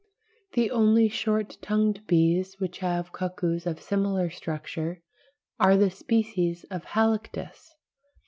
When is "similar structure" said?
3.79-5.03